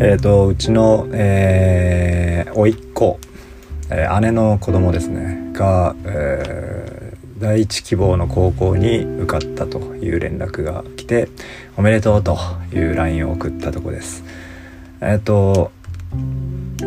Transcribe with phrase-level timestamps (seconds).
[0.00, 3.18] えーと、うちの、えー、甥っ子、
[3.90, 11.28] えー、姉の子供ですねが、えー、第一希望の高校に受かったという連絡が来て
[11.76, 12.38] おめでとうと
[12.72, 14.22] いう LINE を送ったとこです。
[15.00, 15.72] えっ、ー、と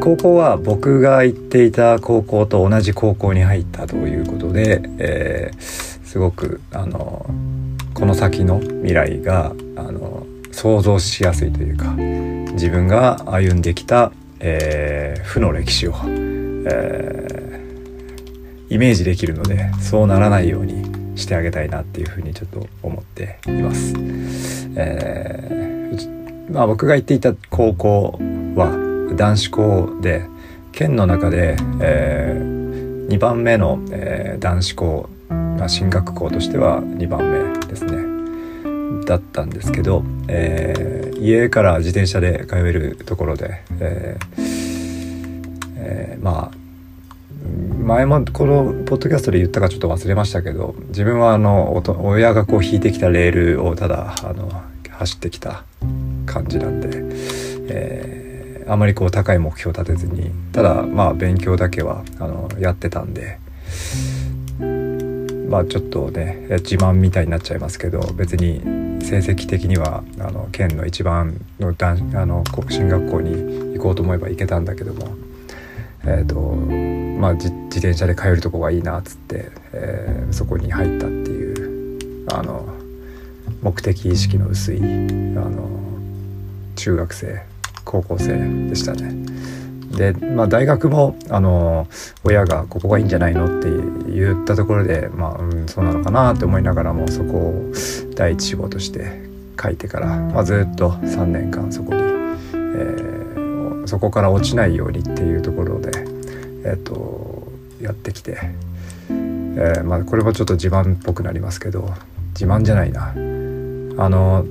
[0.00, 7.24] 高校は僕が行っていた高校と同じ高校に入ったということで、えー、すごくあの
[7.94, 10.26] この先の未来があの
[10.56, 11.92] 想像しやすいというか
[12.54, 14.10] 自分が歩んできた、
[14.40, 23.92] えー、負の歴史を、えー、イメージできるのでそうならないようにしてあげたいなっていうふうにちょっと思っています。
[24.76, 28.18] えー、まあ、僕が行っていた高校
[28.54, 28.70] は
[29.14, 30.24] 男子校で
[30.72, 32.38] 県の中で、え、
[33.08, 37.55] 2番目の、え、男子校、まあ、進学校としては2番目。
[39.06, 44.56] だったんですけど、えー、家から自転車で通えるところで、えー
[45.76, 46.56] えー、まあ
[47.82, 54.50] 前もこのポッドキャストで言ったかちょっと忘れましたけど自分はあの親がこう引いてきたレールをただあの
[54.90, 55.62] 走ってきた
[56.26, 56.88] 感じなんで、
[57.68, 63.38] えー、あまりこう高い目標を立てずにただまあ勉強だけはあのやってたんで。
[65.48, 68.60] まあちょっとね自慢みたいになっちゃいますけど別に
[69.04, 75.08] 成績的にはあの県の一番のあの進学校に行こうと思えば行けたんだけども、
[76.04, 76.40] えーと
[77.20, 82.66] まあ、自転車で通るとこがいいなっつって、えー、そこに入ったっていうあの
[83.62, 85.68] 目的意識の薄いあの
[86.74, 87.42] 中学生
[87.84, 89.14] 高校生でしたね。
[89.96, 91.88] で、まあ、大学もあの
[92.22, 93.70] 親がここがいいんじゃないのって
[94.10, 97.72] 言ったところで、まあ、うん、そうなのかなって思いながらもそこを
[98.14, 99.26] 第一志望として
[99.60, 105.90] 書いてから、まあ、ずっと3年間そこに、えー、そこから落ちないようにっていうところで、
[106.64, 107.48] えーと、
[107.80, 108.38] やってきて、
[109.08, 111.88] えー、まあ、これもちょっと自慢っぽくなりますけど
[112.34, 113.12] 自慢じゃないな。
[113.98, 114.44] あの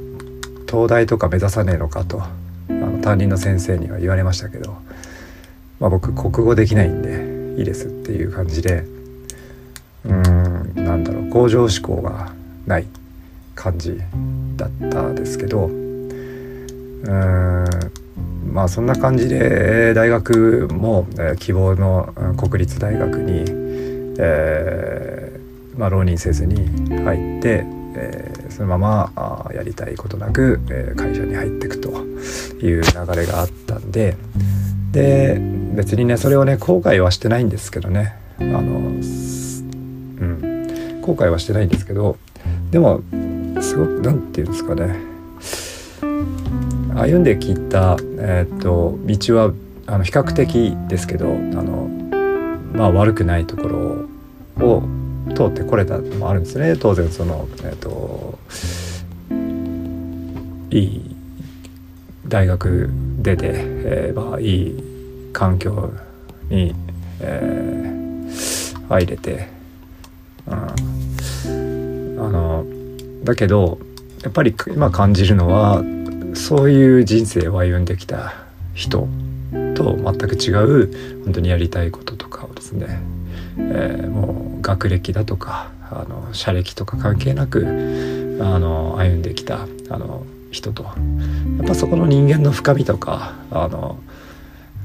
[0.68, 2.30] 東大とか目指さねえのかとあ
[2.74, 4.65] の担任の先生には言われましたけど
[5.80, 8.86] まあ、僕国語できないんでいいですっていう感じで
[10.06, 12.32] うんなんだろう向上志向が
[12.66, 12.86] ない
[13.56, 14.00] 感じ
[14.56, 17.66] だったですけどうん
[18.52, 23.44] まあそんな感じで大学も、え、希望の国立大学に、
[24.18, 26.66] えーまあ、浪人せずに
[27.04, 27.66] 入って、
[27.96, 32.82] えー、そのままあやりたいことなく、え、会社に入っていくという流
[33.14, 34.16] れがあったんで。
[34.94, 38.16] で別にねそれをね後悔はしてないんですけどね。
[38.40, 39.02] あのうん。
[41.02, 42.18] 後悔はしてないんですけど
[42.72, 43.02] でも
[43.62, 44.96] すごく何て言うんですかね。
[46.96, 49.52] 歩んできた、えーと、道は
[49.86, 51.90] あの比較的ですけどあの
[52.74, 54.08] まあ悪くないところ
[54.66, 54.82] を
[55.36, 56.78] 通ってこれたのもあるんですね。
[56.78, 58.40] 当然そのえっ、ー、と
[60.72, 61.16] いい
[62.28, 64.85] 大学出て、えー、まあいい
[65.36, 65.92] 環境
[66.50, 66.74] に、
[67.20, 69.50] えー、入れて、
[70.48, 72.66] うん、あの
[73.26, 73.78] だけど
[74.24, 75.84] やっぱり今感じるのは
[76.34, 78.34] そういう人生を歩んできた
[78.74, 79.10] 人
[79.76, 83.02] と全く違う本当にやりたいこととかをですね、
[83.58, 90.84] えー、もう学歴だとかあの社歴とか関係なくあの歩んできたあの人と。
[90.84, 94.00] やっぱそこの人間の深みとかあの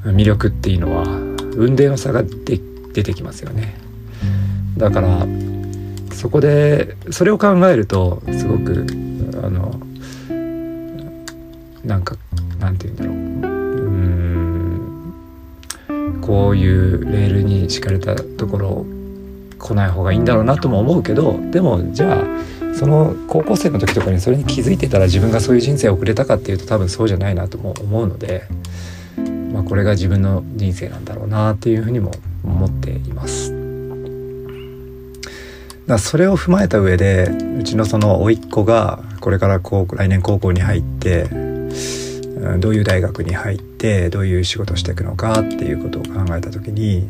[0.04, 1.04] 魅力っていうのは
[1.56, 2.58] 運命の差が出
[3.02, 3.76] てきますよね。
[4.76, 5.26] だから
[6.12, 8.86] そこでそれを考えるとすごく
[9.42, 9.80] あの
[11.84, 12.16] なんか
[12.58, 13.14] なんて言うんだろう。
[13.14, 14.60] うん
[16.20, 18.86] こういうレールに敷かれたところ
[19.58, 28.44] 来ない方がいいんだろうなとも思うけどでもじゃあその高校生の時とかにそれに気づいてたら自分がそういう人生を送れたかっていうと多分そうじゃないなとも思うので
[29.52, 32.12] まあ、これが自分の人生なんだろうなっていうふうにも
[32.44, 33.60] 思っています。
[35.86, 41.24] だそれを踏まえた上でうちのその甥っ子がこれから高来年高校に入って
[42.58, 47.08] どういう大学に入ってどういう仕事していくのかっていうことを考えた時に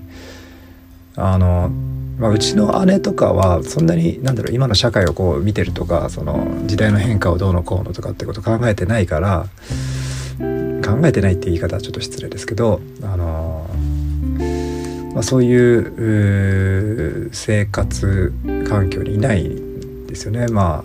[1.15, 1.71] あの、
[2.19, 9.47] まあ、うちの姉とかはそんなになんだろう今の社会をこう見てるとかその時代の変化をどうのこうのとかってこと考えてないから
[10.91, 13.69] 考えてないって言い方はちょっと失礼ですけど、あの
[15.15, 18.33] まあ、そういう生活
[18.69, 19.51] 環境にいない
[20.07, 20.47] ですよね。
[20.49, 20.85] ま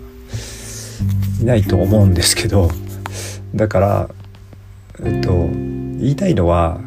[1.40, 2.70] いないと思うんですけど
[3.54, 4.10] だから
[5.04, 6.80] えっと、言いたいのは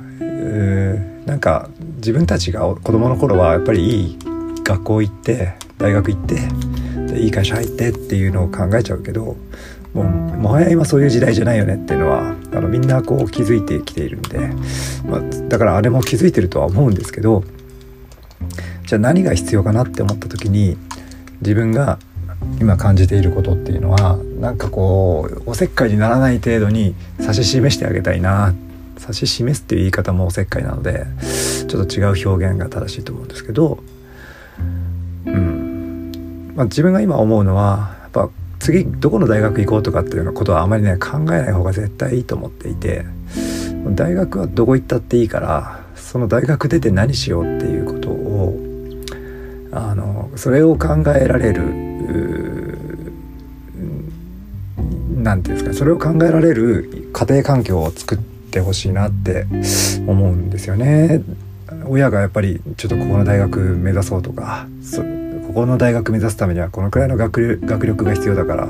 [1.26, 4.18] なんか自分たちが子供の頃はやっぱりいい
[4.64, 6.36] 学校行って大学行って
[7.14, 9.36] でいい会社入ってっていうのを考えちゃうけど
[9.94, 14.40] もうもはや今そういう時代じゃないよねっていうのはあのみんなこう気づいてきているんで、
[15.06, 17.44] まあ、だからあれも気づいてるとは思うんですけど
[18.86, 20.78] じゃあ何が必要かなって思った時に
[21.42, 22.00] 自分が
[22.60, 28.54] 今感じていることっていうのはなんかこうおせっかいにならない程度に指し示してあげたいな
[29.00, 31.06] 指し示すっていう言い方もおせっかいなので
[31.68, 33.80] ちょっと違う表現が正しいと思うんですけど、
[35.26, 36.54] うん。
[36.56, 43.06] まあ、自分が今思うのはやっぱ次どこの大学行こうとかっていうようなことはあまりね考えない方が絶対いいと思っていて
[43.92, 48.60] 大学はどこ行ったっていいからその大学出て何しようっていうことを
[49.72, 51.64] あのそれを考えられる
[55.24, 59.46] 何て言うんですかそれを考えられる家庭環境を作ってほしいなって
[60.08, 61.22] 思うんですよね。
[61.86, 64.68] 親がやっぱりちょっとここの大学目指そうとか
[65.60, 68.70] この大学目指すためにはこのくらいの学学力が必要だから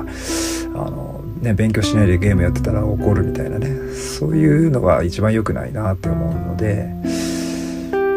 [0.90, 3.94] の、ね、勉強しないでゲームやってたら怒るみたいなね。
[3.94, 6.88] そういうのが一番良くないなって思うので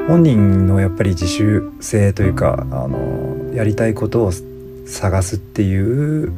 [0.08, 4.32] 本人のやっぱり自主性というかあのやりたいことを
[4.88, 6.34] 探すっていう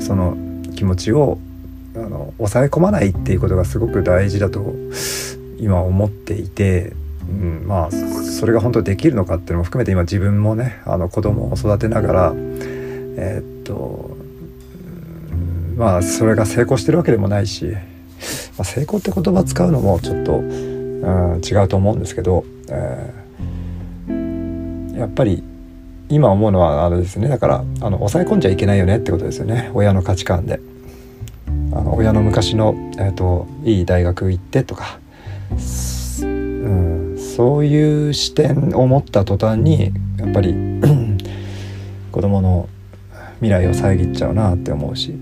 [0.00, 0.38] その
[0.74, 1.38] 気持ちを
[1.94, 4.74] あの抑え込まないっていうことがすごく大事だと
[5.58, 6.94] 今思っていて
[7.30, 7.90] うん、まあ
[8.40, 14.16] それが本当にできるのかっていうのも含めて今自分もねあの子供を育てながらえー、っと
[15.76, 25.44] まあそれが成功してるわけでもないし、まあ、成功って言葉使うのもちょっと、うん、違うと思うんですけど、えー、やっぱり
[26.08, 30.60] 今思うのはあれですねだからあの抑え込んじゃいけないよねってことですよね親の価値観で。
[31.72, 34.98] あの親の昔の、えーといい大学行ってとか
[37.40, 40.54] そういう視点を持った途端にやっぱり
[42.12, 42.68] 子供の
[43.36, 45.14] 未来を遮っちゃうなって思うし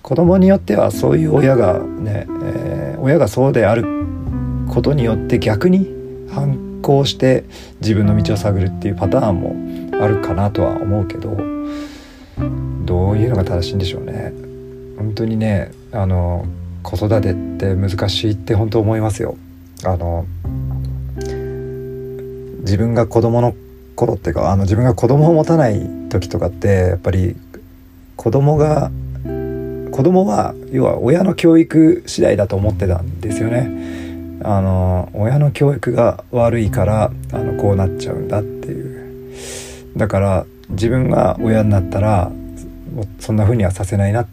[0.00, 3.82] 子供によってはそういう親がね、えー、親がそうである
[4.68, 5.88] ことによって逆に
[6.32, 7.42] 反抗して
[7.80, 11.36] 自分の道を探るっていうパターンもあるかなとは思うけど
[12.84, 14.32] どういうのが正しいんでしょうね。
[14.96, 16.46] 本当にねあの
[16.84, 19.36] 子育てって難しいって本当思いますよ。
[19.84, 20.26] あの
[22.60, 23.54] 自分が子供の
[23.94, 27.36] 頃っていうかあの自分が子供を持たない時とかってやっぱり
[28.16, 28.90] 子供が
[29.92, 33.98] 子供は要は親の教育次第だと思ってたんですよね。
[34.44, 42.30] あの親の教育が悪いからあのこうなっちゃうんだっていうだから自分が親になったら
[43.18, 44.26] そんな風にはさせないなっ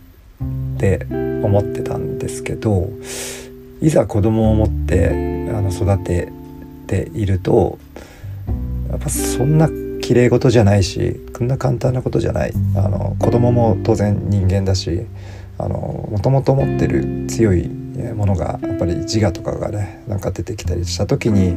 [0.77, 1.07] て
[1.43, 2.89] 思ってたんですけど
[3.81, 6.31] いざ子供を持ってあの育て
[6.87, 7.77] ていると
[8.89, 9.69] やっぱそんな
[10.01, 15.05] 綺麗事じゃないしこんな簡単なことじゃないあの子供も当然人間だし
[15.57, 21.55] もともと持ってる強いものがやっぱり自我とかがねなんか出てきたりした時に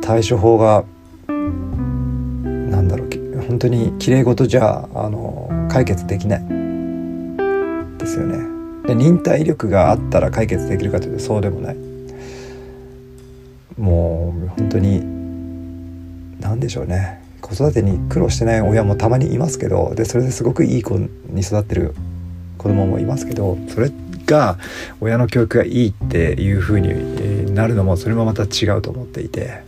[0.00, 0.84] 対処法が
[1.28, 3.10] なんだろう
[3.48, 6.40] 本当に綺麗事じゃあの解決できない
[7.98, 8.41] ですよね。
[8.92, 11.76] で忍耐力があったら解決できるかというとそうでもない。
[13.78, 15.00] もう本当に
[16.40, 17.22] 何でしょうね。
[17.40, 21.94] 子育てに苦労してない親もたまにいますけどでそれですごくいい子に育ってる
[22.56, 23.90] 子供もいますけどそれ
[24.26, 24.58] が
[25.00, 29.64] 親の教育がいいっていう風になるのもそれもまた違うと思っていて。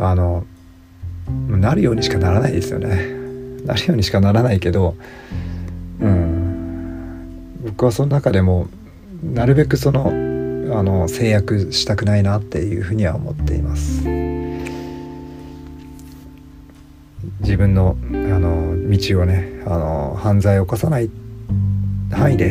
[0.00, 0.46] あの
[1.48, 3.18] なるようにしかならないですよね。
[3.66, 4.96] なるようにしかならないけど
[7.68, 8.68] 僕はその中でも
[9.22, 14.02] なるべくそのあの制約したくないなっていうふうには思っています。
[17.40, 21.10] 自分のあの道をねあの犯罪を犯さない
[22.10, 22.50] 範囲で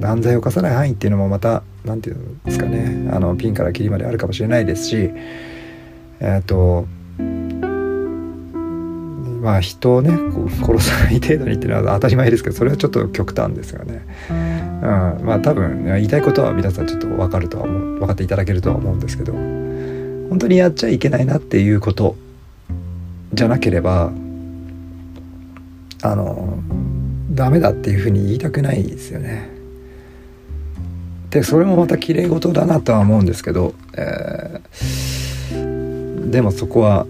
[0.00, 5.10] 犯罪を犯さない範囲っていうのもまた何て言うんですかねあのピンからキリまであるかもしれないですし
[6.20, 6.86] えっと
[9.40, 10.10] まあ人をね
[10.62, 14.04] 殺さない程度にっていうのは当たり前ですけどそれはちょっと極端ですよね。
[14.28, 14.36] うん、
[15.24, 22.16] まあ多分言いたいことは皆さんちょっと分かるとは思う分かっていただけるとは思うんですけど本当にやっちゃいけないなっていうこと
[23.32, 24.12] じゃなければ
[26.02, 26.58] あの
[27.30, 29.50] ダメだっていうふうに言いたくないですよね。
[31.30, 37.06] でそれもまた綺麗事だなとは思うんですけど、えー、でもそこは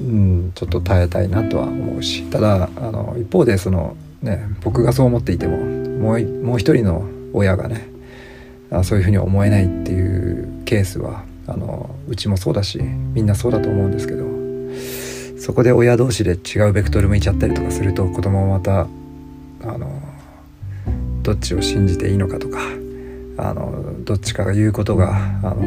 [0.00, 7.88] うん、ちょっと耐えたいなとは思うしただあの一方でそのね僕がそう思っていてももうもう一人の親がね
[8.70, 14.24] あそういうふうに思えないっていうケースはあのうちもそうだしみんなそうだと思うんですけど
[15.40, 18.86] そこで親同士で違うベクトル向いちゃったりとかすると子供もまたあ
[19.78, 20.00] の
[21.22, 22.58] どっちを信じていいのかとか
[23.36, 25.64] あのどっちかが言うことがあの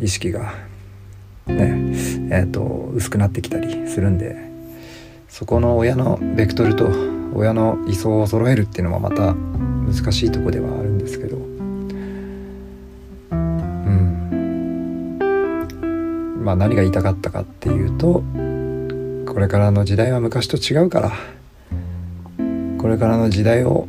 [0.00, 0.54] 意識が
[1.46, 1.80] ね
[2.30, 4.36] えーと、薄くなってきたりするんで
[5.28, 6.88] そこの親のベクトルと
[7.34, 11.40] 親の理想を揃えるっていうのはまた難しいとこではあるんですけどう
[13.34, 15.18] ん
[16.44, 18.22] まあ何が言いたかったかっていうと
[19.32, 21.12] これからの時代は昔と違うから
[22.78, 23.88] これからの時代を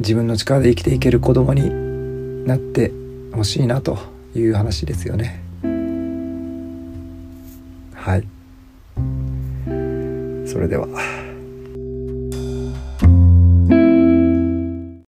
[0.00, 2.92] 自分の力で生きていける子供になって
[3.32, 3.98] ほしいなと
[4.34, 5.43] いう話ですよね。
[10.54, 10.86] それでは。